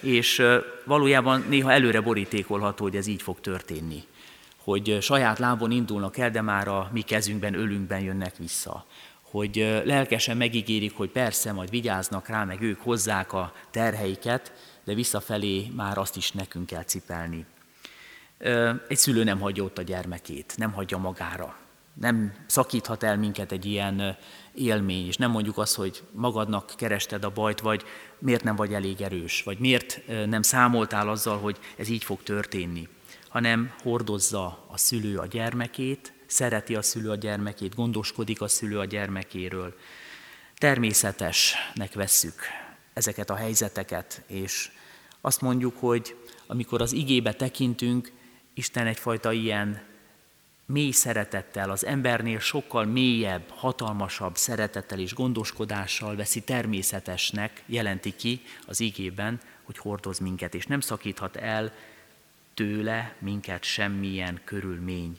[0.00, 0.42] és
[0.84, 4.04] valójában néha előre borítékolható, hogy ez így fog történni
[4.64, 8.86] hogy saját lábon indulnak el, de már a mi kezünkben, ölünkben jönnek vissza.
[9.22, 14.52] Hogy lelkesen megígérik, hogy persze, majd vigyáznak rá, meg ők hozzák a terheiket,
[14.84, 17.46] de visszafelé már azt is nekünk kell cipelni.
[18.88, 21.56] Egy szülő nem hagyja ott a gyermekét, nem hagyja magára.
[21.94, 24.16] Nem szakíthat el minket egy ilyen
[24.54, 27.84] élmény, és nem mondjuk azt, hogy magadnak kerested a bajt, vagy
[28.18, 32.88] miért nem vagy elég erős, vagy miért nem számoltál azzal, hogy ez így fog történni
[33.30, 38.84] hanem hordozza a szülő a gyermekét, szereti a szülő a gyermekét, gondoskodik a szülő a
[38.84, 39.74] gyermekéről.
[40.58, 42.40] Természetesnek vesszük
[42.92, 44.70] ezeket a helyzeteket, és
[45.20, 46.16] azt mondjuk, hogy
[46.46, 48.12] amikor az igébe tekintünk,
[48.60, 49.82] Isten egyfajta ilyen
[50.66, 58.80] mély szeretettel, az embernél sokkal mélyebb, hatalmasabb szeretettel és gondoskodással veszi természetesnek, jelenti ki az
[58.80, 61.72] igében, hogy hordoz minket, és nem szakíthat el
[62.54, 65.18] tőle minket semmilyen körülmény.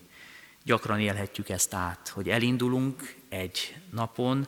[0.63, 4.47] Gyakran élhetjük ezt át, hogy elindulunk egy napon,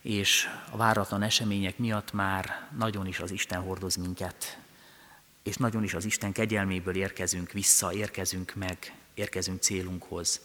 [0.00, 4.58] és a váratlan események miatt már nagyon is az Isten hordoz minket,
[5.46, 8.78] és nagyon is az Isten kegyelméből érkezünk vissza, érkezünk meg,
[9.14, 10.40] érkezünk célunkhoz.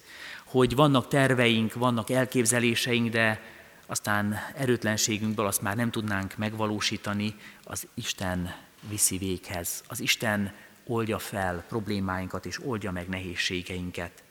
[0.45, 3.41] Hogy vannak terveink, vannak elképzeléseink, de
[3.86, 8.56] aztán erőtlenségünkből azt már nem tudnánk megvalósítani, az Isten
[8.89, 9.84] viszi véghez.
[9.88, 10.54] Az Isten
[10.86, 14.24] oldja fel problémáinkat és oldja meg nehézségeinket.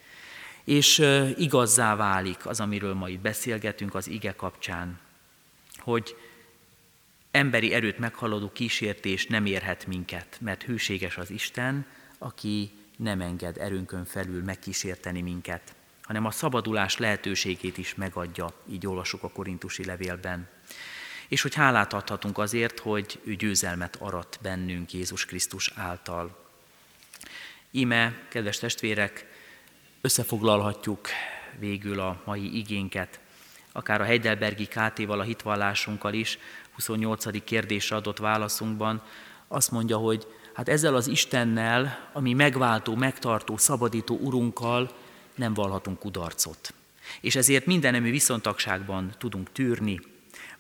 [0.65, 0.99] És
[1.37, 4.99] igazzá válik az, amiről ma itt beszélgetünk az ige kapcsán,
[5.79, 6.17] hogy
[7.31, 11.87] emberi erőt meghaladó kísértés nem érhet minket, mert hűséges az Isten,
[12.19, 19.23] aki nem enged erőnkön felül megkísérteni minket, hanem a szabadulás lehetőségét is megadja, így olvasok
[19.23, 20.49] a korintusi levélben.
[21.29, 26.47] és hogy hálát adhatunk azért, hogy ő győzelmet arat bennünk Jézus Krisztus által.
[27.71, 29.27] Íme, kedves testvérek,
[30.01, 31.09] összefoglalhatjuk
[31.59, 33.21] végül a mai igénket,
[33.73, 36.39] akár a Heidelbergi KT-val, a hitvallásunkkal is,
[36.87, 37.45] 28.
[37.45, 39.03] kérdésre adott válaszunkban,
[39.49, 44.91] azt mondja, hogy hát ezzel az Istennel, ami megváltó, megtartó, szabadító Urunkkal
[45.35, 46.75] nem valhatunk kudarcot.
[47.21, 50.01] És ezért mindenemű viszontagságban tudunk tűrni,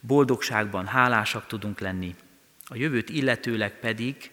[0.00, 2.14] boldogságban hálásak tudunk lenni,
[2.64, 4.30] a jövőt illetőleg pedig,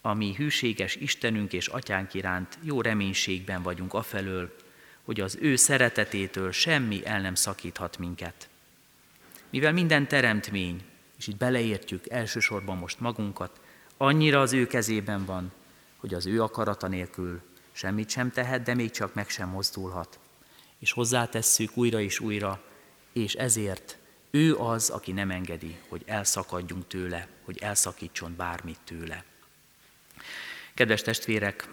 [0.00, 4.56] ami hűséges Istenünk és Atyánk iránt jó reménységben vagyunk afelől,
[5.04, 8.48] hogy az ő szeretetétől semmi el nem szakíthat minket.
[9.50, 10.80] Mivel minden teremtmény,
[11.22, 13.60] és itt beleértjük elsősorban most magunkat,
[13.96, 15.52] annyira az ő kezében van,
[15.96, 17.40] hogy az ő akarata nélkül
[17.72, 20.18] semmit sem tehet, de még csak meg sem mozdulhat.
[20.78, 22.62] És hozzátesszük újra és újra,
[23.12, 23.98] és ezért
[24.30, 29.24] ő az, aki nem engedi, hogy elszakadjunk tőle, hogy elszakítson bármit tőle.
[30.74, 31.68] Kedves testvérek,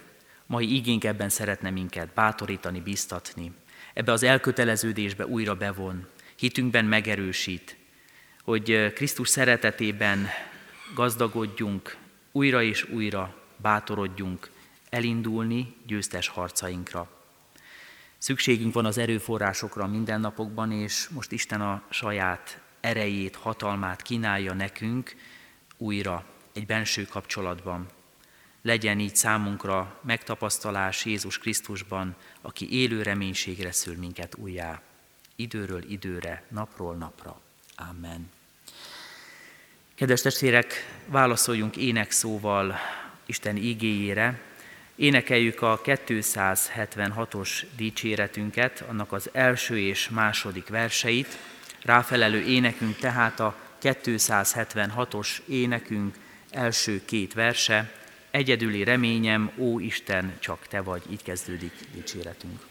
[0.45, 3.52] mai igénk ebben szeretne minket bátorítani, biztatni,
[3.93, 7.78] ebbe az elköteleződésbe újra bevon, hitünkben megerősít,
[8.44, 10.28] hogy Krisztus szeretetében
[10.96, 11.98] gazdagodjunk,
[12.32, 14.50] újra és újra bátorodjunk
[14.90, 17.10] elindulni győztes harcainkra.
[18.18, 25.16] Szükségünk van az erőforrásokra a mindennapokban, és most Isten a saját erejét, hatalmát kínálja nekünk
[25.78, 27.88] újra egy benső kapcsolatban.
[28.62, 34.82] Legyen így számunkra megtapasztalás Jézus Krisztusban, aki élő reménységre szül minket újjá,
[35.36, 37.42] időről időre, napról napra.
[37.89, 38.32] Amen.
[39.95, 40.73] Kedves testvérek,
[41.05, 42.75] válaszoljunk énekszóval
[43.25, 44.39] Isten igéjére,
[44.99, 51.38] Énekeljük a 276-os dicséretünket, annak az első és második verseit.
[51.84, 56.15] Ráfelelő énekünk tehát a 276-os énekünk
[56.49, 57.91] első két verse.
[58.32, 62.68] Egyedüli reményem, ó Isten, csak Te vagy, így kezdődik dicséretünk.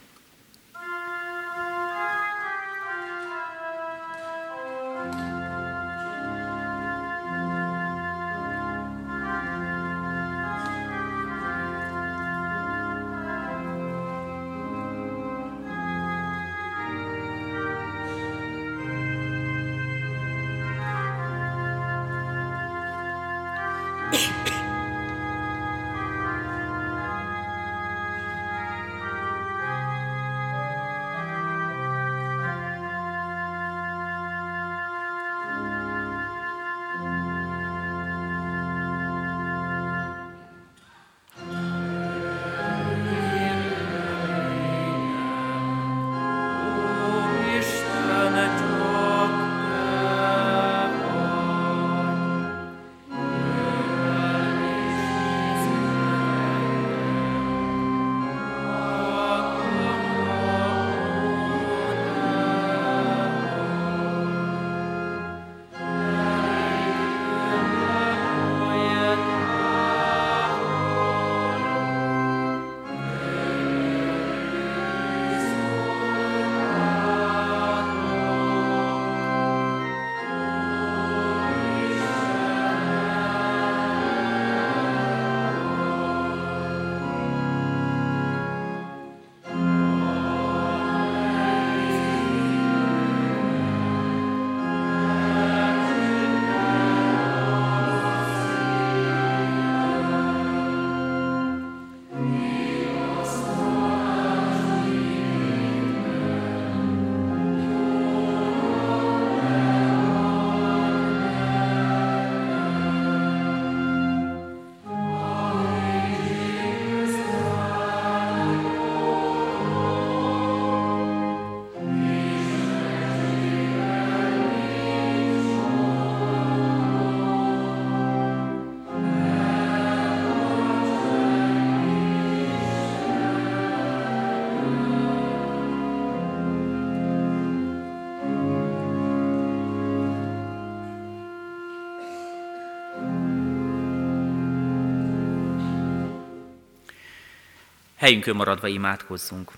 [147.99, 149.51] Helyünkön maradva imádkozzunk.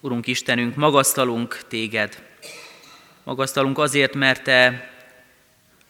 [0.00, 2.22] Urunk Istenünk, magasztalunk téged.
[3.24, 4.90] Magasztalunk azért, mert te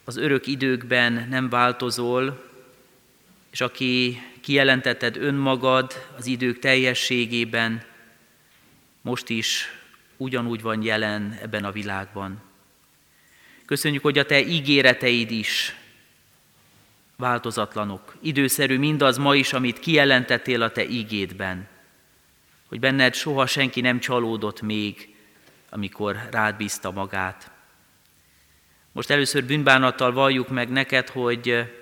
[0.05, 2.51] az örök időkben nem változol,
[3.51, 7.83] és aki kijelentetted önmagad az idők teljességében,
[9.01, 9.65] most is
[10.17, 12.43] ugyanúgy van jelen ebben a világban.
[13.65, 15.77] Köszönjük, hogy a Te ígéreteid is
[17.19, 18.17] változatlanok.
[18.21, 21.69] Időszerű mindaz ma is, amit kijelentettél a Te ígédben.
[22.69, 25.15] Hogy benned soha senki nem csalódott még,
[25.71, 27.51] amikor rád bízta magát.
[28.93, 31.73] Most először bűnbánattal valljuk meg neked, hogy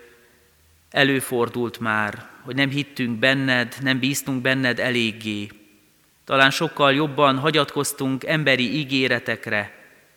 [0.90, 5.48] előfordult már, hogy nem hittünk benned, nem bíztunk benned eléggé.
[6.24, 9.74] Talán sokkal jobban hagyatkoztunk emberi ígéretekre,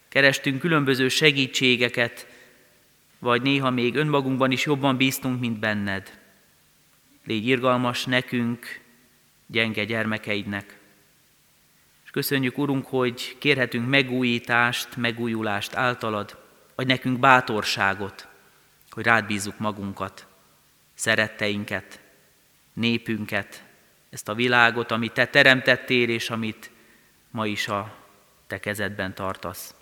[0.09, 2.27] kerestünk különböző segítségeket,
[3.19, 6.19] vagy néha még önmagunkban is jobban bíztunk, mint benned.
[7.25, 8.81] Légy irgalmas nekünk,
[9.47, 10.77] gyenge gyermekeidnek.
[12.03, 16.37] És köszönjük, Urunk, hogy kérhetünk megújítást, megújulást általad,
[16.75, 18.27] vagy nekünk bátorságot,
[18.89, 20.27] hogy rád bízzuk magunkat,
[20.93, 21.99] szeretteinket,
[22.73, 23.63] népünket,
[24.09, 26.71] ezt a világot, amit te teremtettél, és amit
[27.31, 27.95] ma is a
[28.47, 29.75] te kezedben tartasz.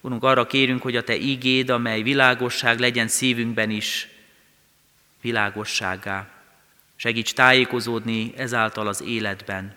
[0.00, 4.08] Urunk, arra kérünk, hogy a Te ígéd, amely világosság legyen szívünkben is
[5.20, 6.28] világosságá.
[6.96, 9.76] Segíts tájékozódni ezáltal az életben.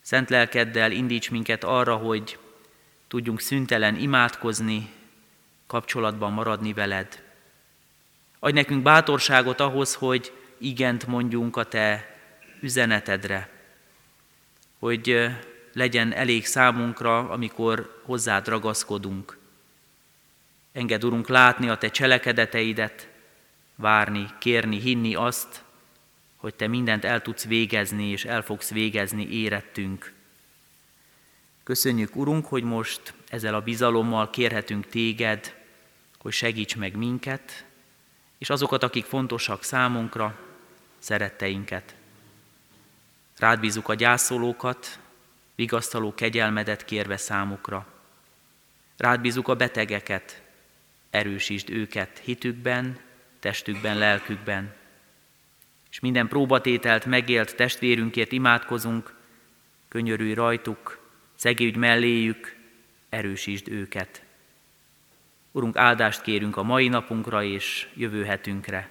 [0.00, 2.38] Szent lelkeddel indíts minket arra, hogy
[3.08, 4.90] tudjunk szüntelen imádkozni,
[5.66, 7.22] kapcsolatban maradni veled.
[8.38, 12.16] Adj nekünk bátorságot ahhoz, hogy igent mondjunk a Te
[12.60, 13.48] üzenetedre,
[14.78, 15.30] hogy
[15.72, 19.38] legyen elég számunkra, amikor hozzád ragaszkodunk.
[20.72, 23.08] Engedd, Urunk, látni a Te cselekedeteidet,
[23.74, 25.62] várni, kérni, hinni azt,
[26.36, 30.12] hogy Te mindent el tudsz végezni, és el fogsz végezni érettünk.
[31.62, 35.54] Köszönjük, Urunk, hogy most ezzel a bizalommal kérhetünk Téged,
[36.18, 37.64] hogy segíts meg minket,
[38.38, 40.38] és azokat, akik fontosak számunkra,
[40.98, 41.94] szeretteinket.
[43.38, 44.98] Rád bízunk a gyászolókat,
[45.54, 47.86] vigasztaló kegyelmedet kérve számukra.
[48.96, 50.42] Rád bízunk a betegeket,
[51.10, 52.98] erősítsd őket hitükben,
[53.38, 54.74] testükben, lelkükben.
[55.90, 59.14] És minden próbatételt megélt testvérünkért imádkozunk,
[59.88, 60.98] könyörülj rajtuk,
[61.34, 62.56] szegődj melléjük,
[63.08, 64.22] erősítsd őket.
[65.50, 68.90] Urunk, áldást kérünk a mai napunkra és jövő hetünkre.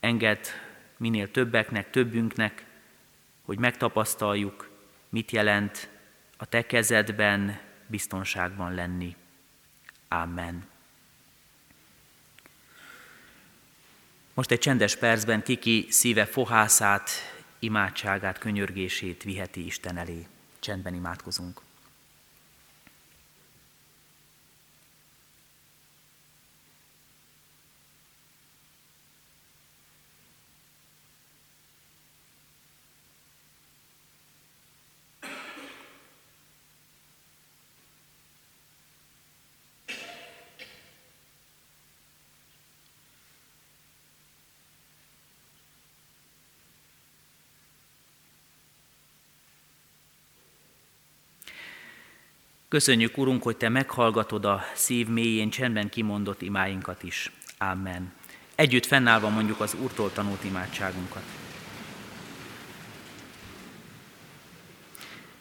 [0.00, 0.44] Engedd
[0.96, 2.64] minél többeknek, többünknek,
[3.42, 4.65] hogy megtapasztaljuk,
[5.08, 5.88] mit jelent
[6.36, 9.16] a te kezedben biztonságban lenni.
[10.08, 10.66] Amen.
[14.34, 17.10] Most egy csendes percben kiki szíve fohászát,
[17.58, 20.26] imádságát, könyörgését viheti Isten elé.
[20.58, 21.65] Csendben imádkozunk.
[52.76, 57.30] Köszönjük, Urunk, hogy Te meghallgatod a szív mélyén csendben kimondott imáinkat is.
[57.58, 58.12] Amen.
[58.54, 61.22] Együtt fennállva mondjuk az Úrtól tanult imádságunkat.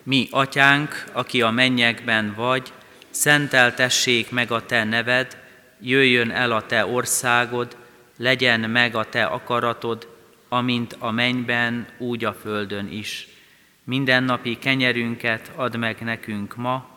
[0.03, 2.73] Mi, Atyánk, aki a mennyekben vagy,
[3.09, 5.37] szenteltessék meg a Te neved,
[5.81, 7.77] jöjjön el a Te országod,
[8.17, 10.07] legyen meg a Te akaratod,
[10.49, 13.27] amint a mennyben, úgy a földön is.
[13.83, 16.93] Mindennapi kenyerünket add meg nekünk ma,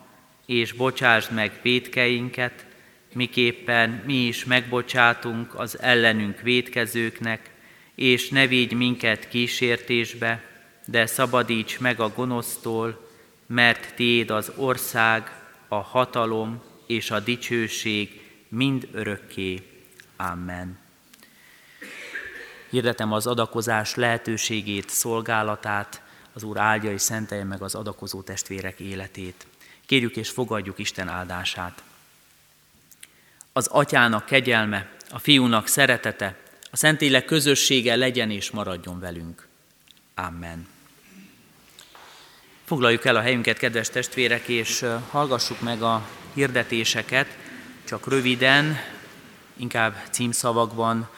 [0.49, 2.65] és bocsásd meg védkeinket,
[3.13, 7.49] miképpen mi is megbocsátunk az ellenünk védkezőknek,
[7.95, 10.43] és ne vigy minket kísértésbe,
[10.85, 13.09] de szabadíts meg a gonosztól,
[13.45, 15.31] mert Tiéd az ország,
[15.67, 19.61] a hatalom és a dicsőség mind örökké.
[20.17, 20.77] Amen.
[22.69, 26.01] Hirdetem az adakozás lehetőségét, szolgálatát,
[26.33, 29.47] az Úr áldja és szentelje meg az adakozó testvérek életét.
[29.89, 31.83] Kérjük és fogadjuk Isten áldását.
[33.53, 36.35] Az atyának kegyelme, a fiúnak szeretete,
[36.71, 39.47] a Szentlélek közössége legyen és maradjon velünk.
[40.15, 40.67] Amen.
[42.65, 47.37] Foglaljuk el a helyünket, kedves testvérek, és hallgassuk meg a hirdetéseket,
[47.83, 48.77] csak röviden,
[49.57, 51.09] inkább címszavakban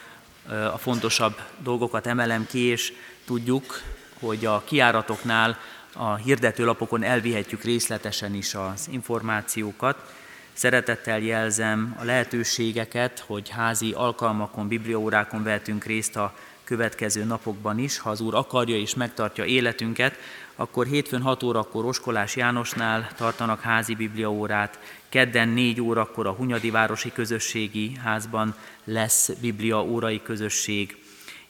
[0.46, 2.92] a fontosabb dolgokat emelem ki, és
[3.24, 3.82] tudjuk,
[4.20, 5.58] hogy a kiáratoknál
[5.94, 10.14] a hirdetőlapokon elvihetjük részletesen is az információkat.
[10.52, 16.34] Szeretettel jelzem a lehetőségeket, hogy házi alkalmakon, bibliórákon vehetünk részt a
[16.64, 20.16] következő napokban is, ha az Úr akarja és megtartja életünket,
[20.56, 24.78] akkor hétfőn 6 órakor Oskolás Jánosnál tartanak házi bibliaórát,
[25.08, 31.01] kedden 4 órakor a Hunyadi Városi Közösségi Házban lesz biblia órai közösség,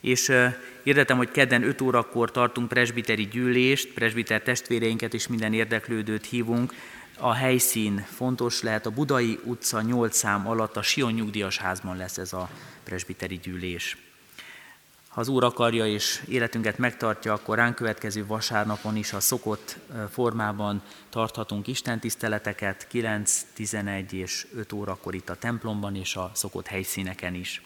[0.03, 0.31] és
[0.83, 6.73] hirdetem, hogy kedden 5 órakor tartunk presbiteri gyűlést, presbiter testvéreinket és minden érdeklődőt hívunk.
[7.17, 12.17] A helyszín fontos lehet, a Budai utca 8 szám alatt a Sion nyugdíjas házban lesz
[12.17, 12.49] ez a
[12.83, 13.97] presbiteri gyűlés.
[15.07, 19.77] Ha az Úr akarja és életünket megtartja, akkor ránk következő vasárnapon is a szokott
[20.11, 26.67] formában tarthatunk Isten tiszteleteket 9, 11 és 5 órakor itt a templomban és a szokott
[26.67, 27.61] helyszíneken is.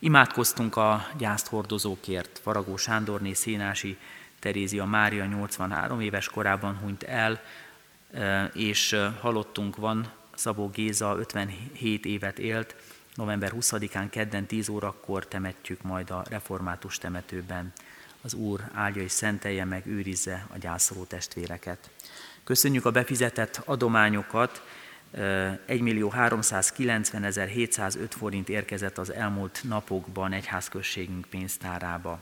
[0.00, 2.38] Imádkoztunk a gyászt hordozókért.
[2.42, 3.98] Faragó Sándorné Szénási
[4.38, 7.40] Terézia Mária 83 éves korában hunyt el,
[8.52, 12.74] és halottunk van, Szabó Géza 57 évet élt,
[13.14, 17.72] november 20-án kedden 10 órakor temetjük majd a református temetőben.
[18.22, 21.90] Az Úr áldja és szentelje meg, őrizze a gyászoló testvéreket.
[22.44, 24.62] Köszönjük a befizetett adományokat,
[25.66, 32.18] 1 millió 390 705 forint érkezett az elmúlt napokban egyházközségünk pénztárába.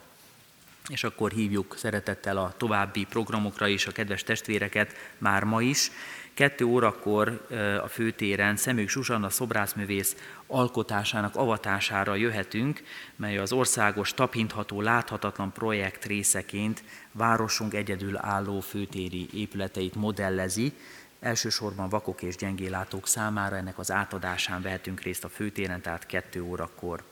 [0.89, 5.91] És akkor hívjuk szeretettel a további programokra is a kedves testvéreket már ma is.
[6.35, 7.47] Kettő órakor
[7.83, 10.17] a főtéren Szemük Zsuzsanna szobrászművész
[10.47, 12.83] alkotásának avatására jöhetünk,
[13.17, 20.73] mely az országos tapintható, láthatatlan projekt részeként városunk egyedül álló főtéri épületeit modellezi,
[21.21, 27.05] Elsősorban vakok és gyengélátók számára ennek az átadásán vehetünk részt a főtéren, tehát kettő órakor.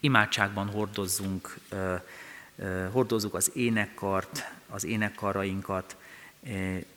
[0.00, 1.58] Imádságban hordozzunk,
[2.90, 5.96] hordozzuk az énekkart, az énekkarainkat,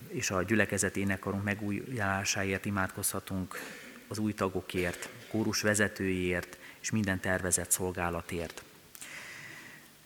[0.08, 3.60] és a gyülekezet énekkarunk megújulásáért imádkozhatunk
[4.08, 8.64] az új tagokért, kórus vezetőjért és minden tervezett szolgálatért.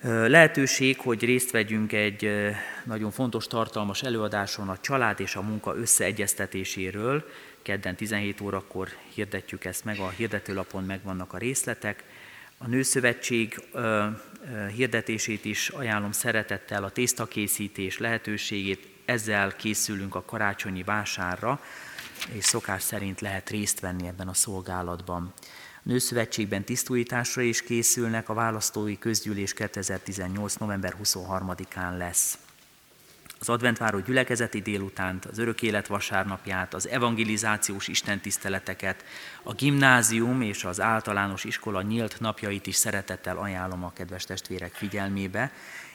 [0.03, 2.29] Lehetőség, hogy részt vegyünk egy
[2.83, 7.29] nagyon fontos, tartalmas előadáson a család és a munka összeegyeztetéséről.
[7.61, 12.03] Kedden 17 órakor hirdetjük ezt meg, a hirdetőlapon megvannak a részletek.
[12.57, 13.61] A Nőszövetség
[14.75, 21.61] hirdetését is ajánlom szeretettel, a tésztakészítés lehetőségét, ezzel készülünk a karácsonyi vásárra,
[22.31, 25.33] és szokás szerint lehet részt venni ebben a szolgálatban.
[25.84, 30.55] Nőszövetségben tisztújításra is készülnek, a választói közgyűlés 2018.
[30.55, 32.38] november 23-án lesz.
[33.39, 39.05] Az adventváró gyülekezeti délutánt, az örök élet vasárnapját, az evangelizációs istentiszteleteket,
[39.43, 45.51] a gimnázium és az általános iskola nyílt napjait is szeretettel ajánlom a kedves testvérek figyelmébe,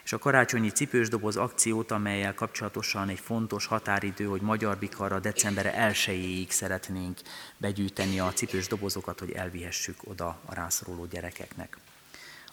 [0.06, 6.50] és a karácsonyi cipősdoboz akciót, amelyel kapcsolatosan egy fontos határidő, hogy Magyar Bikarra december 1-ig
[6.50, 7.18] szeretnénk
[7.56, 11.76] begyűjteni a cipős dobozokat, hogy elvihessük oda a rászoruló gyerekeknek.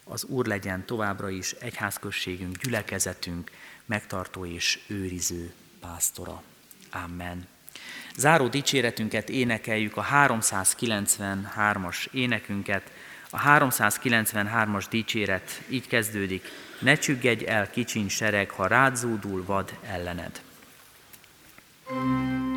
[0.04, 3.50] Az Úr legyen továbbra is egyházközségünk, gyülekezetünk,
[3.84, 6.42] megtartó és őriző pásztora.
[6.90, 7.46] Amen.
[8.16, 12.90] Záró dicséretünket énekeljük, a 393-as énekünket.
[13.34, 16.44] A 393-as dicséret így kezdődik,
[16.78, 20.42] ne csüggedj el kicsiny sereg, ha rád zúdul vad ellened.
[21.86, 22.53] thank you